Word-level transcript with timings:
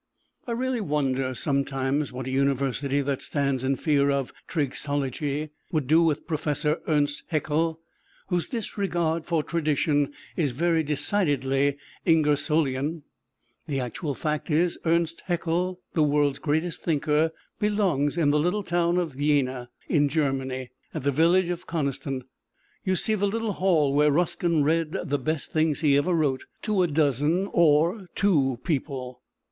I 0.47 0.53
really 0.53 0.81
wonder 0.81 1.35
sometimes 1.35 2.11
what 2.11 2.25
a 2.25 2.31
University 2.31 3.01
that 3.01 3.21
stands 3.21 3.63
in 3.63 3.75
fear 3.75 4.09
of 4.09 4.33
Triggsology 4.47 5.51
would 5.71 5.85
do 5.85 6.01
with 6.01 6.25
Professor 6.25 6.79
Ernst 6.87 7.21
Haeckel, 7.27 7.79
whose 8.25 8.49
disregard 8.49 9.25
for 9.27 9.43
tradition 9.43 10.11
is 10.35 10.53
very 10.53 10.81
decidedly 10.81 11.77
Ingersollian! 12.07 13.03
The 13.67 13.79
actual 13.79 14.15
fact 14.15 14.49
is, 14.49 14.75
Ernst 14.85 15.21
Haeckel, 15.27 15.79
the 15.93 16.01
world's 16.01 16.39
greatest 16.39 16.81
thinker, 16.81 17.31
belongs 17.59 18.17
in 18.17 18.31
the 18.31 18.39
little 18.39 18.63
town 18.63 18.97
of 18.97 19.15
Jena, 19.15 19.69
in 19.87 20.09
Germany. 20.09 20.71
At 20.95 21.03
the 21.03 21.11
village 21.11 21.49
of 21.49 21.67
Coniston, 21.67 22.23
you 22.83 22.95
see 22.95 23.13
the 23.13 23.27
little 23.27 23.53
hall 23.53 23.93
where 23.93 24.09
Ruskin 24.09 24.63
read 24.63 24.93
the 25.03 25.19
best 25.19 25.51
things 25.51 25.81
he 25.81 25.95
ever 25.95 26.15
wrote, 26.15 26.45
to 26.63 26.81
a 26.81 26.87
dozen 26.87 27.47
or 27.53 28.07
two 28.15 28.59
people. 28.63 29.21